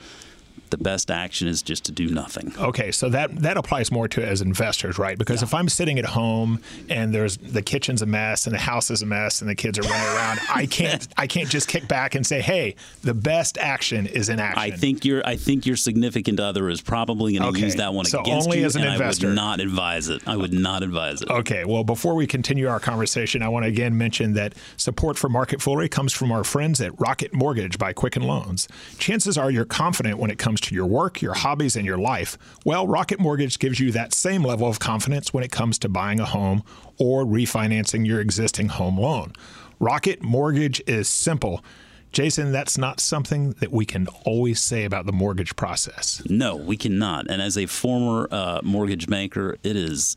the 0.73 0.83
best 0.83 1.11
action 1.11 1.47
is 1.47 1.61
just 1.61 1.83
to 1.85 1.91
do 1.91 2.07
nothing. 2.07 2.51
Okay, 2.57 2.91
so 2.91 3.07
that 3.09 3.35
that 3.37 3.57
applies 3.57 3.91
more 3.91 4.07
to 4.07 4.25
as 4.25 4.41
investors, 4.41 4.97
right? 4.97 5.19
Because 5.19 5.41
yeah. 5.41 5.47
if 5.47 5.53
I'm 5.53 5.69
sitting 5.69 5.99
at 5.99 6.05
home 6.05 6.61
and 6.89 7.13
there's 7.13 7.37
the 7.37 7.61
kitchen's 7.61 8.01
a 8.01 8.07
mess 8.07 8.47
and 8.47 8.55
the 8.55 8.59
house 8.59 8.89
is 8.89 9.03
a 9.03 9.05
mess 9.05 9.41
and 9.41 9.49
the 9.49 9.53
kids 9.53 9.77
are 9.77 9.83
running 9.83 10.15
around, 10.15 10.39
I 10.49 10.65
can't 10.65 11.07
I 11.15 11.27
can't 11.27 11.47
just 11.47 11.67
kick 11.67 11.87
back 11.87 12.15
and 12.15 12.25
say, 12.25 12.41
"Hey, 12.41 12.75
the 13.03 13.13
best 13.13 13.59
action 13.59 14.07
is 14.07 14.29
in 14.29 14.39
action." 14.39 14.73
I 14.73 14.75
think 14.75 15.05
your 15.05 15.21
I 15.27 15.35
think 15.35 15.67
your 15.67 15.75
significant 15.75 16.39
other 16.39 16.69
is 16.69 16.81
probably 16.81 17.33
going 17.33 17.43
to 17.43 17.49
okay. 17.49 17.65
use 17.65 17.75
that 17.75 17.93
one 17.93 18.05
so 18.05 18.21
against 18.21 18.47
only 18.47 18.61
you, 18.61 18.65
as 18.65 18.75
an 18.75 18.83
investor. 18.83 19.27
I 19.27 19.29
would 19.29 19.35
not 19.35 19.59
advise 19.59 20.09
it. 20.09 20.27
I 20.27 20.35
would 20.35 20.53
not 20.53 20.81
advise 20.81 21.21
it. 21.21 21.29
Okay, 21.29 21.65
well, 21.65 21.83
before 21.83 22.15
we 22.15 22.25
continue 22.25 22.67
our 22.67 22.79
conversation, 22.79 23.43
I 23.43 23.49
want 23.49 23.65
to 23.65 23.69
again 23.69 23.95
mention 23.95 24.33
that 24.33 24.55
support 24.77 25.19
for 25.19 25.29
Market 25.29 25.61
Foolery 25.61 25.87
comes 25.87 26.13
from 26.13 26.31
our 26.31 26.43
friends 26.43 26.81
at 26.81 26.99
Rocket 26.99 27.31
Mortgage 27.31 27.77
by 27.77 27.93
Quicken 27.93 28.23
Loans. 28.23 28.67
Chances 28.97 29.37
are 29.37 29.51
you're 29.51 29.65
confident 29.65 30.17
when 30.17 30.31
it 30.31 30.39
comes 30.39 30.62
to 30.63 30.75
your 30.75 30.85
work, 30.85 31.21
your 31.21 31.33
hobbies, 31.33 31.75
and 31.75 31.85
your 31.85 31.97
life, 31.97 32.37
well, 32.65 32.87
Rocket 32.87 33.19
Mortgage 33.19 33.59
gives 33.59 33.79
you 33.79 33.91
that 33.91 34.13
same 34.13 34.43
level 34.43 34.67
of 34.67 34.79
confidence 34.79 35.33
when 35.33 35.43
it 35.43 35.51
comes 35.51 35.77
to 35.79 35.89
buying 35.89 36.19
a 36.19 36.25
home 36.25 36.63
or 36.97 37.25
refinancing 37.25 38.05
your 38.05 38.19
existing 38.19 38.69
home 38.69 38.99
loan. 38.99 39.33
Rocket 39.79 40.21
Mortgage 40.21 40.81
is 40.87 41.09
simple. 41.09 41.63
Jason, 42.11 42.51
that's 42.51 42.77
not 42.77 42.99
something 42.99 43.51
that 43.53 43.71
we 43.71 43.85
can 43.85 44.07
always 44.23 44.63
say 44.63 44.85
about 44.85 45.07
the 45.07 45.11
mortgage 45.11 45.55
process. 45.55 46.21
No, 46.29 46.55
we 46.55 46.77
cannot. 46.77 47.29
And 47.29 47.41
as 47.41 47.57
a 47.57 47.65
former 47.65 48.27
uh, 48.29 48.61
mortgage 48.63 49.07
banker, 49.07 49.57
it 49.63 49.75
is 49.75 50.15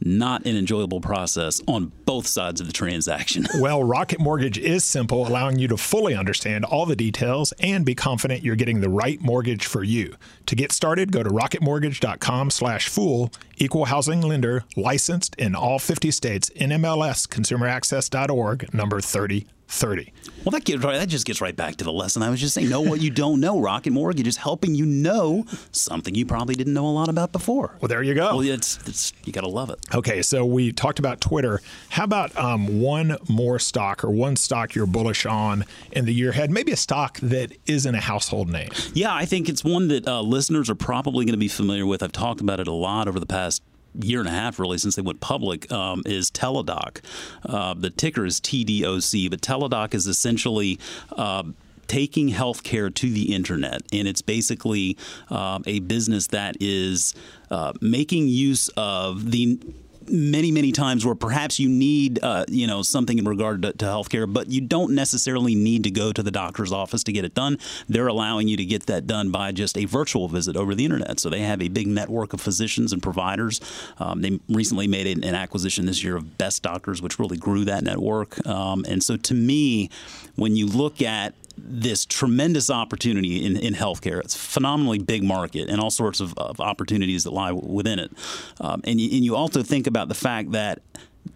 not 0.00 0.46
an 0.46 0.56
enjoyable 0.56 1.00
process 1.00 1.60
on 1.66 1.92
both 2.04 2.26
sides 2.26 2.60
of 2.60 2.66
the 2.66 2.72
transaction. 2.72 3.46
well, 3.60 3.82
Rocket 3.82 4.20
Mortgage 4.20 4.58
is 4.58 4.84
simple, 4.84 5.26
allowing 5.26 5.58
you 5.58 5.66
to 5.68 5.76
fully 5.76 6.14
understand 6.14 6.64
all 6.64 6.86
the 6.86 6.96
details 6.96 7.52
and 7.60 7.84
be 7.84 7.94
confident 7.94 8.42
you're 8.42 8.56
getting 8.56 8.80
the 8.80 8.88
right 8.88 9.20
mortgage 9.20 9.66
for 9.66 9.84
you. 9.84 10.14
To 10.46 10.56
get 10.56 10.72
started, 10.72 11.12
go 11.12 11.22
to 11.22 11.30
rocketmortgage.com/fool. 11.30 13.32
Equal 13.56 13.84
housing 13.84 14.20
lender, 14.20 14.64
licensed 14.76 15.36
in 15.36 15.54
all 15.54 15.78
50 15.78 16.10
states. 16.10 16.50
NMLS 16.56 17.28
consumeraccess.org, 17.28 18.74
number 18.74 19.00
30 19.00 19.46
30. 19.74 20.12
Well, 20.44 20.50
that 20.52 20.64
gets 20.64 20.84
right, 20.84 20.98
that 20.98 21.08
just 21.08 21.26
gets 21.26 21.40
right 21.40 21.54
back 21.54 21.76
to 21.76 21.84
the 21.84 21.92
lesson 21.92 22.22
I 22.22 22.30
was 22.30 22.40
just 22.40 22.54
saying. 22.54 22.68
Know 22.68 22.80
what 22.80 23.00
you 23.00 23.10
don't 23.10 23.40
know. 23.40 23.60
Rocket 23.60 23.92
Mortgage 23.92 24.26
is 24.26 24.36
helping 24.36 24.74
you 24.74 24.86
know 24.86 25.44
something 25.72 26.14
you 26.14 26.26
probably 26.26 26.54
didn't 26.54 26.74
know 26.74 26.86
a 26.86 26.92
lot 26.92 27.08
about 27.08 27.32
before. 27.32 27.76
Well, 27.80 27.88
there 27.88 28.02
you 28.02 28.14
go. 28.14 28.36
Well, 28.36 28.40
it's, 28.40 28.78
it's 28.86 29.12
you 29.24 29.32
got 29.32 29.40
to 29.40 29.48
love 29.48 29.70
it. 29.70 29.78
Okay, 29.94 30.22
so 30.22 30.44
we 30.44 30.70
talked 30.72 30.98
about 30.98 31.20
Twitter. 31.20 31.60
How 31.90 32.04
about 32.04 32.36
um, 32.36 32.80
one 32.80 33.16
more 33.28 33.58
stock 33.58 34.04
or 34.04 34.10
one 34.10 34.36
stock 34.36 34.74
you're 34.74 34.86
bullish 34.86 35.26
on 35.26 35.64
in 35.92 36.04
the 36.04 36.14
year 36.14 36.30
ahead? 36.30 36.50
Maybe 36.50 36.72
a 36.72 36.76
stock 36.76 37.18
that 37.20 37.52
isn't 37.66 37.94
a 37.94 38.00
household 38.00 38.50
name. 38.50 38.70
Yeah, 38.92 39.14
I 39.14 39.24
think 39.24 39.48
it's 39.48 39.64
one 39.64 39.88
that 39.88 40.06
uh, 40.06 40.20
listeners 40.20 40.70
are 40.70 40.74
probably 40.74 41.24
going 41.24 41.32
to 41.32 41.38
be 41.38 41.48
familiar 41.48 41.86
with. 41.86 42.02
I've 42.02 42.12
talked 42.12 42.40
about 42.40 42.60
it 42.60 42.68
a 42.68 42.72
lot 42.72 43.08
over 43.08 43.18
the 43.18 43.26
past 43.26 43.62
year 44.00 44.20
and 44.20 44.28
a 44.28 44.32
half 44.32 44.58
really 44.58 44.78
since 44.78 44.96
they 44.96 45.02
went 45.02 45.20
public 45.20 45.70
um, 45.72 46.02
is 46.06 46.30
Teladoc. 46.30 47.00
Uh, 47.44 47.74
the 47.74 47.90
ticker 47.90 48.24
is 48.24 48.40
TDOC, 48.40 49.30
but 49.30 49.40
Teladoc 49.40 49.94
is 49.94 50.06
essentially. 50.06 50.78
Uh, 51.12 51.44
taking 51.86 52.30
healthcare 52.30 52.92
to 52.94 53.10
the 53.10 53.34
internet, 53.34 53.82
and 53.92 54.08
it's 54.08 54.22
basically 54.22 54.96
uh, 55.30 55.58
a 55.66 55.80
business 55.80 56.28
that 56.28 56.56
is 56.58 57.14
uh, 57.50 57.74
making 57.82 58.26
use 58.26 58.70
of 58.70 59.30
the 59.30 59.60
many 60.08 60.50
many 60.50 60.72
times 60.72 61.04
where 61.04 61.14
perhaps 61.14 61.58
you 61.58 61.68
need 61.68 62.22
uh, 62.22 62.44
you 62.48 62.66
know 62.66 62.82
something 62.82 63.18
in 63.18 63.24
regard 63.24 63.62
to, 63.62 63.72
to 63.72 63.84
healthcare, 63.84 64.30
but 64.30 64.50
you 64.50 64.60
don't 64.60 64.94
necessarily 64.94 65.54
need 65.54 65.84
to 65.84 65.90
go 65.90 66.12
to 66.12 66.22
the 66.22 66.30
doctor's 66.30 66.72
office 66.72 67.02
to 67.04 67.12
get 67.12 67.24
it 67.24 67.34
done. 67.34 67.58
They're 67.88 68.08
allowing 68.08 68.48
you 68.48 68.56
to 68.56 68.64
get 68.64 68.86
that 68.86 69.06
done 69.06 69.30
by 69.30 69.52
just 69.52 69.76
a 69.76 69.84
virtual 69.84 70.28
visit 70.28 70.56
over 70.56 70.74
the 70.74 70.84
internet. 70.84 71.20
So 71.20 71.30
they 71.30 71.40
have 71.40 71.62
a 71.62 71.68
big 71.68 71.86
network 71.86 72.32
of 72.32 72.40
physicians 72.40 72.92
and 72.92 73.02
providers. 73.02 73.60
Um, 73.98 74.22
they 74.22 74.40
recently 74.48 74.86
made 74.86 75.06
an, 75.06 75.34
acquisition 75.34 75.86
this 75.86 76.04
year 76.04 76.16
of 76.16 76.38
Best 76.38 76.62
Doctors, 76.62 77.02
which 77.02 77.18
really 77.18 77.36
grew 77.36 77.64
that 77.64 77.82
network. 77.82 78.46
Um, 78.46 78.84
and 78.88 79.02
so 79.02 79.16
to 79.16 79.34
me, 79.34 79.90
when 80.36 80.54
you 80.54 80.66
look 80.66 81.02
at 81.02 81.34
this 81.56 82.04
tremendous 82.04 82.70
opportunity 82.70 83.44
in, 83.44 83.56
in 83.56 83.74
healthcare. 83.74 84.20
It's 84.20 84.34
a 84.34 84.38
phenomenally 84.38 84.98
big 84.98 85.22
market 85.22 85.68
and 85.68 85.80
all 85.80 85.90
sorts 85.90 86.20
of, 86.20 86.34
of 86.36 86.60
opportunities 86.60 87.24
that 87.24 87.32
lie 87.32 87.52
within 87.52 87.98
it. 87.98 88.12
Um, 88.60 88.80
and, 88.84 89.00
you, 89.00 89.10
and 89.16 89.24
you 89.24 89.36
also 89.36 89.62
think 89.62 89.86
about 89.86 90.08
the 90.08 90.14
fact 90.14 90.52
that 90.52 90.80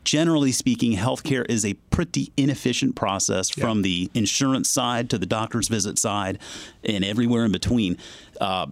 generally 0.05 0.53
speaking, 0.53 0.97
healthcare 0.97 1.49
is 1.49 1.65
a 1.65 1.75
pretty 1.91 2.33
inefficient 2.37 2.97
process 2.97 3.57
yeah. 3.57 3.65
from 3.65 3.83
the 3.83 4.11
insurance 4.15 4.69
side 4.69 5.11
to 5.11 5.19
the 5.19 5.27
doctor's 5.27 5.69
visit 5.69 5.99
side 5.99 6.39
and 6.85 7.05
everywhere 7.05 7.45
in 7.45 7.53
between. 7.53 7.97
Uh, 8.41 8.67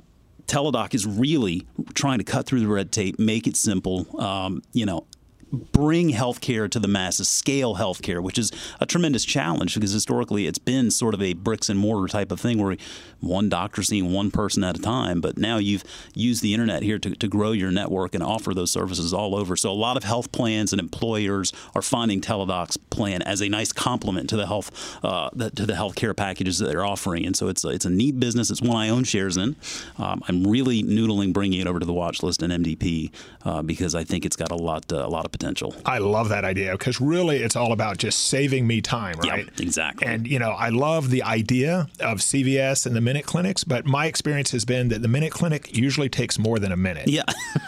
Teladoc 0.47 0.95
is 0.95 1.07
really 1.07 1.67
trying 1.95 2.19
to 2.19 2.25
cut 2.25 2.47
through 2.47 2.61
the 2.61 2.69
red 2.69 2.93
tape, 2.93 3.19
make 3.19 3.47
it 3.47 3.57
simple. 3.57 4.21
Um, 4.21 4.63
you 4.73 4.87
know, 4.87 5.05
bring 5.53 6.11
healthcare 6.11 6.71
to 6.71 6.79
the 6.79 6.89
masses, 6.89 7.29
scale 7.29 7.77
healthcare, 7.77 8.23
which 8.23 8.39
is 8.39 8.51
a 8.81 8.87
tremendous 8.87 9.25
challenge 9.25 9.75
because 9.75 9.93
historically 9.93 10.47
it's 10.47 10.59
been 10.59 10.91
sort 10.91 11.15
of 11.15 11.23
a 11.23 11.35
bricks 11.35 11.69
and 11.69 11.79
mortar 11.79 12.09
type 12.09 12.33
of 12.33 12.41
thing 12.41 12.59
where 12.59 12.77
one 13.21 13.49
doctor 13.49 13.83
seeing 13.83 14.13
one 14.13 14.31
person 14.31 14.65
at 14.65 14.79
a 14.79 14.83
time. 14.83 15.21
But 15.21 15.39
now 15.39 15.59
you've 15.59 15.85
used 16.15 16.43
the 16.43 16.53
internet 16.53 16.83
here 16.83 16.99
to, 16.99 17.15
to 17.15 17.29
grow 17.29 17.53
your 17.53 17.71
network 17.71 18.15
and 18.15 18.23
offer 18.23 18.55
those 18.55 18.71
services 18.71 19.15
all 19.15 19.35
over. 19.35 19.57
So 19.57 19.71
a 19.71 19.73
lot 19.73 19.97
of 19.97 20.05
health 20.05 20.33
plans 20.33 20.73
and 20.73 20.81
employers 20.81 21.53
are 21.75 21.83
finding 21.83 22.21
Teladoc's 22.21 22.77
plan 22.77 23.23
as 23.23 23.41
a 23.41 23.49
nice 23.49 23.73
complement 23.73 24.29
to 24.31 24.37
the 24.37 24.47
health 24.47 24.71
uh, 25.05 25.31
to 25.31 25.67
the 25.67 25.75
healthcare 25.75 26.17
packages 26.17 26.59
that 26.59 26.67
they're 26.67 26.85
offering. 26.85 27.25
And 27.25 27.37
so 27.37 27.49
it's 27.49 27.65
a, 27.65 27.69
it's 27.69 27.85
a 27.85 27.91
neat 27.91 28.19
business. 28.19 28.51
It's 28.51 28.63
one 28.63 28.77
I 28.77 28.89
own 28.89 29.05
shares 29.05 29.37
in. 29.37 29.57
Um, 29.99 30.23
I'm 30.29 30.47
really 30.47 30.83
noodling 30.83 31.33
bringing 31.33 31.61
it 31.61 31.67
over 31.67 31.79
to 31.79 31.87
the 31.87 31.93
watch 31.93 32.23
list 32.23 32.43
in 32.43 32.51
MDP 32.51 33.11
uh, 33.45 33.63
because 33.63 33.95
I 33.95 34.05
think 34.05 34.25
it's 34.25 34.37
got 34.37 34.51
a 34.51 34.57
lot 34.57 34.93
uh, 34.93 34.97
a 34.97 35.09
lot 35.09 35.25
of 35.25 35.33
potential. 35.37 35.75
I 35.85 35.99
love 35.99 36.29
that 36.31 36.45
idea 36.45 36.73
because 36.73 37.01
really 37.01 37.43
it's 37.43 37.57
all 37.57 37.73
about 37.73 37.99
just 37.99 38.29
saving 38.29 38.67
me 38.67 38.81
time, 38.81 39.17
right? 39.19 39.45
Yeah, 39.45 39.63
exactly. 39.63 40.07
And 40.07 40.27
you 40.27 40.39
know, 40.39 40.51
I 40.51 40.71
love 40.71 41.11
the 41.11 41.23
idea 41.23 41.89
of 42.01 42.19
CVS 42.19 42.87
and 42.87 42.97
the 42.97 43.01
minute 43.01 43.27
clinics, 43.27 43.65
but 43.65 43.85
my 43.85 44.07
experience 44.07 44.51
has 44.53 44.65
been 44.65 44.89
that 44.89 45.03
the 45.03 45.09
minute 45.09 45.33
clinic 45.33 45.77
usually 45.77 46.09
takes 46.09 46.39
more 46.39 46.59
than 46.59 46.73
a 46.73 46.77
minute. 46.77 47.09
Yeah. 47.09 47.25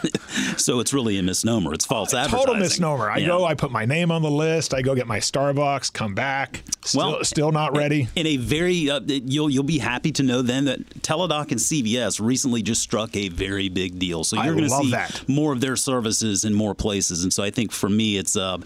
so 0.56 0.80
it's 0.80 0.92
really 0.94 1.18
a 1.18 1.22
misnomer. 1.22 1.74
It's 1.74 1.84
false 1.84 2.14
uh, 2.14 2.18
advertising. 2.18 2.46
Total 2.46 2.60
misnomer. 2.60 3.10
I 3.10 3.18
yeah. 3.18 3.26
go, 3.28 3.44
I 3.44 3.54
put 3.54 3.70
my 3.70 3.84
name 3.84 4.10
on 4.10 4.22
the 4.22 4.30
list, 4.30 4.72
I 4.72 4.82
go 4.82 4.94
get 4.94 5.06
my 5.06 5.18
Starbucks, 5.18 5.92
come 5.92 6.14
back, 6.14 6.62
still, 6.88 7.12
well, 7.12 7.24
still 7.24 7.52
not 7.52 7.76
ready. 7.76 8.08
In 8.16 8.26
a 8.26 8.36
very 8.36 8.90
uh, 8.90 9.00
you'll 9.06 9.50
you'll 9.50 9.62
be 9.62 9.78
happy 9.78 10.12
to 10.12 10.22
know 10.22 10.42
then 10.42 10.64
that 10.66 10.80
Teladoc 11.02 11.50
and 11.50 11.60
CVS 11.60 12.20
recently 12.24 12.62
just 12.62 12.82
struck 12.82 13.16
a 13.16 13.28
very 13.28 13.68
big 13.68 13.98
deal. 13.98 14.24
So 14.24 14.42
you're 14.42 14.54
going 14.54 14.64
to 14.64 14.70
see 14.70 14.90
that. 14.92 15.28
more 15.28 15.52
of 15.52 15.60
their 15.60 15.76
services 15.76 16.44
in 16.44 16.54
more 16.54 16.74
places. 16.74 17.22
And 17.22 17.32
so 17.32 17.42
I 17.42 17.50
think 17.50 17.72
for 17.72 17.88
me 17.88 18.16
it's 18.16 18.36
uh 18.36 18.58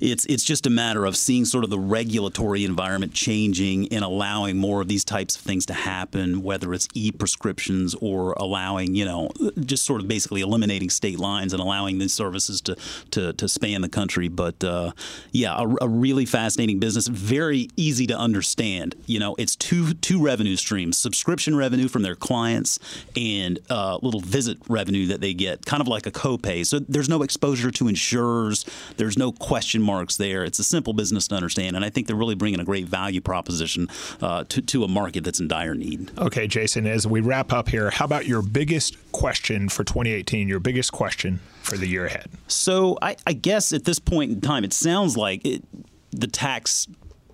it's 0.00 0.24
it's 0.26 0.44
just 0.44 0.66
a 0.66 0.70
matter 0.70 1.04
of 1.04 1.16
seeing 1.16 1.44
sort 1.44 1.64
of 1.64 1.70
the 1.70 1.78
regulatory 1.78 2.64
environment 2.64 3.12
changing 3.12 3.92
and 3.92 4.02
allowing 4.02 4.56
more 4.56 4.80
of 4.80 4.88
these 4.88 5.04
types 5.04 5.36
of 5.36 5.42
things 5.42 5.66
to 5.66 5.74
happen, 5.74 6.42
whether 6.42 6.72
it's 6.72 6.88
e-prescriptions 6.94 7.94
or 8.00 8.32
allowing, 8.32 8.94
you 8.94 9.04
know, 9.04 9.30
just 9.60 9.84
sort 9.84 10.00
of 10.00 10.08
basically 10.08 10.40
eliminating 10.40 10.88
state 10.90 11.18
lines 11.18 11.52
and 11.52 11.60
allowing 11.60 11.98
these 11.98 12.14
services 12.14 12.60
to 12.62 12.76
to, 13.10 13.32
to 13.34 13.48
span 13.48 13.82
the 13.82 13.88
country. 13.88 14.28
But 14.28 14.62
uh, 14.64 14.92
yeah, 15.32 15.54
a, 15.56 15.84
a, 15.84 15.88
really 15.88 16.24
fascinating 16.24 16.78
business, 16.78 17.06
very 17.08 17.68
easy 17.76 18.06
to 18.06 18.16
understand. 18.16 18.94
You 19.06 19.18
know, 19.18 19.34
it's 19.38 19.54
two 19.54 19.94
two 19.94 20.22
revenue 20.22 20.56
streams: 20.56 20.96
subscription 20.96 21.56
revenue 21.56 21.88
from 21.88 22.02
their 22.02 22.16
clients 22.16 22.78
and 23.16 23.58
uh, 23.68 23.98
little 24.00 24.20
visit 24.20 24.58
revenue 24.68 25.06
that 25.08 25.20
they 25.20 25.34
get, 25.34 25.66
kind 25.66 25.80
of 25.80 25.88
like 25.88 26.06
a 26.06 26.10
copay. 26.10 26.64
So 26.64 26.78
there's 26.78 27.08
no 27.08 27.22
exposure 27.22 27.70
to 27.72 27.88
insurers. 27.88 28.64
There's 28.96 29.18
no 29.18 29.32
question 29.32 29.82
marks 29.90 30.16
there. 30.16 30.44
It's 30.44 30.60
a 30.60 30.64
simple 30.64 30.92
business 30.92 31.26
to 31.28 31.34
understand, 31.34 31.74
and 31.74 31.84
I 31.84 31.90
think 31.90 32.06
they're 32.06 32.16
really 32.16 32.36
bringing 32.36 32.60
a 32.60 32.64
great 32.64 32.86
value 32.86 33.20
proposition 33.20 33.88
uh, 34.22 34.44
to, 34.44 34.62
to 34.62 34.84
a 34.84 34.88
market 34.88 35.24
that's 35.24 35.40
in 35.40 35.48
dire 35.48 35.74
need. 35.74 36.12
Okay, 36.16 36.46
Jason, 36.46 36.86
as 36.86 37.06
we 37.06 37.20
wrap 37.20 37.52
up 37.52 37.68
here, 37.68 37.90
how 37.90 38.04
about 38.04 38.26
your 38.26 38.40
biggest 38.40 38.96
question 39.10 39.68
for 39.68 39.82
2018, 39.82 40.48
your 40.48 40.60
biggest 40.60 40.92
question 40.92 41.40
for 41.62 41.76
the 41.76 41.88
year 41.88 42.06
ahead? 42.06 42.30
So 42.46 42.98
I, 43.02 43.16
I 43.26 43.32
guess 43.32 43.72
at 43.72 43.84
this 43.84 43.98
point 43.98 44.30
in 44.30 44.40
time, 44.40 44.62
it 44.62 44.72
sounds 44.72 45.16
like 45.16 45.44
it, 45.44 45.64
the 46.12 46.28
tax 46.28 46.86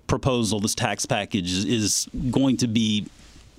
proposal, 0.07 0.59
this 0.59 0.73
tax 0.73 1.05
package, 1.05 1.65
is 1.65 2.09
going 2.31 2.57
to 2.57 2.67
be 2.67 3.05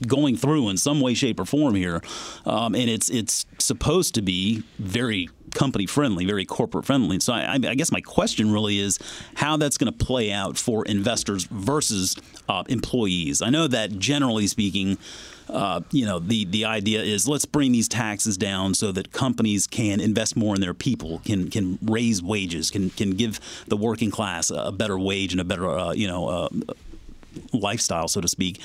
going 0.06 0.36
through 0.36 0.70
in 0.70 0.76
some 0.76 1.00
way, 1.00 1.14
shape, 1.14 1.38
or 1.38 1.44
form 1.44 1.74
here, 1.74 2.02
um, 2.46 2.74
and 2.74 2.88
it's 2.90 3.08
it's 3.10 3.46
supposed 3.58 4.14
to 4.14 4.22
be 4.22 4.62
very 4.78 5.28
company 5.54 5.86
friendly, 5.86 6.24
very 6.24 6.44
corporate 6.44 6.84
friendly. 6.84 7.20
So 7.20 7.32
I, 7.32 7.54
I, 7.54 7.74
guess 7.74 7.92
my 7.92 8.00
question 8.00 8.52
really 8.52 8.78
is 8.78 8.98
how 9.34 9.56
that's 9.56 9.78
going 9.78 9.92
to 9.92 10.04
play 10.04 10.32
out 10.32 10.58
for 10.58 10.84
investors 10.84 11.44
versus 11.44 12.16
uh, 12.48 12.64
employees. 12.68 13.42
I 13.42 13.50
know 13.50 13.66
that 13.66 13.98
generally 13.98 14.46
speaking. 14.46 14.98
Uh, 15.50 15.80
you 15.92 16.04
know 16.04 16.18
the 16.18 16.44
the 16.44 16.66
idea 16.66 17.00
is 17.00 17.26
let's 17.26 17.46
bring 17.46 17.72
these 17.72 17.88
taxes 17.88 18.36
down 18.36 18.74
so 18.74 18.92
that 18.92 19.12
companies 19.12 19.66
can 19.66 19.98
invest 19.98 20.36
more 20.36 20.54
in 20.54 20.60
their 20.60 20.74
people, 20.74 21.22
can 21.24 21.48
can 21.48 21.78
raise 21.80 22.22
wages, 22.22 22.70
can 22.70 22.90
can 22.90 23.12
give 23.12 23.40
the 23.66 23.74
working 23.74 24.10
class 24.10 24.50
a 24.54 24.70
better 24.70 24.98
wage 24.98 25.32
and 25.32 25.40
a 25.40 25.44
better 25.44 25.70
uh, 25.70 25.92
you 25.92 26.06
know 26.06 26.28
uh, 26.28 26.48
lifestyle, 27.54 28.08
so 28.08 28.20
to 28.20 28.28
speak. 28.28 28.60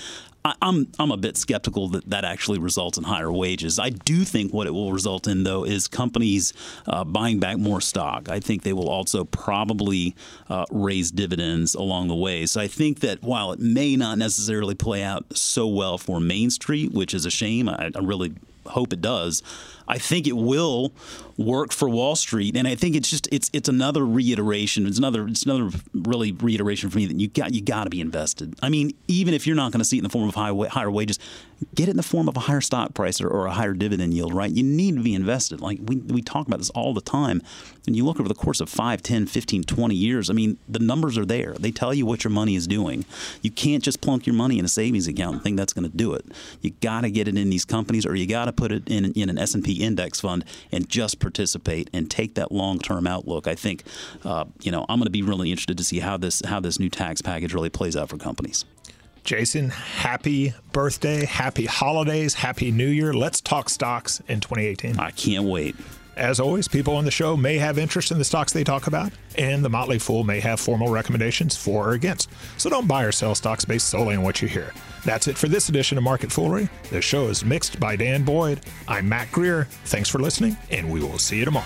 I, 0.46 0.56
am 0.62 0.92
I'm 1.00 1.12
a 1.12 1.18
bit 1.18 1.38
skeptical 1.38 1.88
that 1.90 2.10
that 2.10 2.26
actually 2.26 2.60
results 2.60 2.98
in 2.98 3.06
higher 3.06 3.32
wages. 3.32 3.80
I 3.80 3.90
do 3.90 4.26
think 4.26 4.54
what 4.54 4.68
it 4.68 4.72
will 4.72 4.92
result 4.92 5.28
in, 5.28 5.44
though, 5.44 5.64
is 5.64 5.88
companies 5.88 6.54
uh, 6.86 7.04
buying 7.04 7.40
back 7.40 7.58
more 7.58 7.80
stock. 7.80 8.30
I 8.30 8.40
think 8.40 8.64
they 8.64 8.74
will 8.74 8.90
also 8.90 9.24
probably 9.24 10.16
uh, 10.50 10.66
raise 10.70 11.12
dividends 11.12 11.76
along 11.76 12.10
the 12.10 12.16
way. 12.16 12.46
So 12.46 12.60
I 12.60 12.68
think 12.68 13.00
that 13.00 13.24
while 13.24 13.54
it 13.54 13.60
may 13.60 13.96
not 13.96 14.18
necessarily 14.18 14.76
play 14.76 15.02
out 15.02 15.26
so 15.36 15.68
well 15.68 15.98
for 15.98 16.20
Main 16.20 16.50
Street, 16.50 16.92
which 16.92 17.14
is 17.14 17.26
a 17.26 17.32
shame, 17.32 17.70
I, 17.70 17.92
I 17.96 18.00
really 18.00 18.34
hope 18.66 18.94
it 18.94 19.02
does. 19.02 19.42
I 19.88 19.98
think 19.98 20.28
it 20.28 20.38
will 20.38 20.94
work 21.38 21.72
for 21.72 21.90
Wall 21.90 22.16
Street, 22.16 22.56
and 22.56 22.68
I 22.68 22.76
think 22.76 22.96
it's 22.96 23.10
just 23.10 23.28
it's 23.32 23.50
it's 23.54 23.70
another 23.70 24.06
reiteration. 24.06 24.86
It's 24.86 24.98
another 24.98 25.28
it's 25.28 25.44
another 25.44 25.70
really 25.94 26.32
reiteration 26.32 26.90
for 26.90 26.98
me 26.98 27.06
that 27.08 27.20
you 27.20 27.28
got 27.28 27.54
you 27.54 27.62
got 27.62 27.86
to 27.86 27.90
be 27.90 28.02
invested. 28.02 28.56
I 28.62 28.70
mean, 28.70 28.94
even 29.08 29.34
if 29.34 29.48
you're 29.48 29.56
not 29.56 29.72
going 29.72 29.80
to 29.80 29.86
see 29.86 29.98
it 29.98 30.00
in 30.00 30.04
the 30.04 30.10
form 30.10 30.30
of 30.30 30.36
high, 30.36 30.54
higher 30.68 30.92
wages, 30.92 31.20
get 31.76 31.88
it 31.88 31.92
in 31.92 31.98
the 31.98 32.04
form 32.04 32.30
of 32.30 32.38
a 32.38 32.42
higher 32.42 32.62
stock 32.62 32.94
price 32.94 33.22
or, 33.22 33.28
or, 33.28 33.46
a 33.46 33.52
higher 33.52 33.74
dividend 33.74 34.14
yield. 34.14 34.34
Right? 34.34 34.52
You 34.52 34.64
need 34.64 34.96
to 34.96 35.04
be 35.04 35.14
invested. 35.14 35.62
Like 35.62 35.80
we 35.84 35.98
we 35.98 36.22
talk 36.22 36.48
about 36.48 36.58
this 36.60 36.70
all 36.72 36.94
the 36.94 37.02
time, 37.02 37.42
and 37.88 37.96
you 37.96 38.06
look 38.06 38.20
over 38.20 38.30
the 38.30 38.36
course 38.36 38.60
of 38.60 38.70
5, 38.70 39.02
10, 39.02 39.26
15, 39.26 39.64
20 39.64 39.96
years. 39.96 40.30
I 40.30 40.34
mean, 40.34 40.58
the 40.70 40.80
numbers 40.80 41.18
are 41.18 41.26
there. 41.26 41.54
They 41.54 41.72
tell 41.72 41.94
you 41.94 42.06
what 42.06 42.24
your 42.24 42.32
money 42.32 42.56
is 42.56 42.68
doing. 42.68 43.06
You 43.42 43.52
can't 43.52 43.84
just 43.84 44.02
plunk 44.02 44.26
your 44.26 44.36
money 44.36 44.60
in 44.60 44.66
a 44.66 44.70
savings 44.70 45.08
account 45.08 45.36
and 45.36 45.44
think 45.44 45.58
that's 45.58 45.74
going 45.74 45.90
to 45.90 45.96
do 45.96 46.14
it. 46.14 46.26
You 46.62 46.72
got 46.82 47.02
to 47.02 47.12
get 47.12 47.28
it 47.28 47.38
in 47.38 47.50
these 47.50 47.66
companies, 47.66 48.06
or 48.06 48.16
you 48.16 48.28
got 48.28 48.46
to 48.46 48.54
put 48.54 48.72
it 48.72 48.88
in 48.88 49.12
in 49.14 49.30
an 49.30 49.38
S 49.38 49.56
and 49.56 49.64
P 49.64 49.73
index 49.76 50.22
fund 50.22 50.46
and 50.72 50.88
just 50.90 51.20
participate 51.20 51.90
and 51.94 52.10
take 52.10 52.36
that 52.36 52.52
long 52.52 52.80
term 52.80 53.08
outlook. 53.08 53.48
I 53.48 53.56
think, 53.56 53.84
uh, 54.24 54.46
you 54.62 54.72
know, 54.72 54.86
I'm 54.90 55.00
going 55.00 55.06
to 55.06 55.12
be 55.12 55.22
really 55.22 55.52
interested 55.52 55.78
to 55.78 55.84
see 55.84 56.00
how 56.00 56.18
this 56.18 56.42
how 56.46 56.60
this 56.60 56.80
new 56.80 56.90
tax 56.90 57.22
package 57.22 57.54
really 57.54 57.70
plays 57.70 57.96
out 57.96 58.10
for 58.10 58.18
companies. 58.18 58.66
Jason, 59.24 59.70
happy 59.70 60.54
birthday, 60.74 61.26
happy 61.26 61.66
holidays, 61.66 62.34
happy 62.34 62.72
new 62.72 62.88
year. 62.88 63.14
Let's 63.14 63.40
talk 63.40 63.70
stocks 63.70 64.22
in 64.28 64.42
2018. 64.42 65.00
I 65.00 65.12
can't 65.12 65.46
wait. 65.46 65.76
As 66.16 66.40
always, 66.40 66.68
people 66.68 66.96
on 66.96 67.06
the 67.06 67.12
show 67.12 67.36
may 67.36 67.58
have 67.58 67.80
interest 67.80 68.12
in 68.12 68.20
the 68.20 68.24
stocks 68.24 68.54
they 68.54 68.64
talk 68.64 68.86
about, 68.86 69.12
and 69.36 69.66
the 69.66 69.70
Motley 69.70 69.98
Fool 69.98 70.24
may 70.24 70.40
have 70.40 70.60
formal 70.60 70.90
recommendations 70.90 71.58
for 71.58 71.90
or 71.90 71.94
against. 71.94 72.30
So 72.58 72.70
don't 72.70 72.88
buy 72.88 73.04
or 73.04 73.12
sell 73.12 73.34
stocks 73.34 73.66
based 73.66 73.90
solely 73.90 74.16
on 74.16 74.22
what 74.22 74.42
you 74.42 74.48
hear. 74.48 74.74
That's 75.06 75.28
it 75.28 75.38
for 75.38 75.48
this 75.48 75.70
edition 75.70 75.98
of 75.98 76.04
Market 76.04 76.30
Foolery. 76.30 76.70
The 76.92 77.02
show 77.02 77.28
is 77.28 77.44
mixed 77.44 77.80
by 77.80 77.96
Dan 77.96 78.24
Boyd. 78.24 78.62
I'm 78.88 79.10
Mac 79.10 79.32
Greer. 79.32 79.66
Thanks 79.86 80.08
for 80.10 80.20
listening, 80.20 80.56
and 80.70 80.92
we 80.92 81.00
will 81.00 81.18
see 81.18 81.40
you 81.40 81.46
tomorrow. 81.46 81.66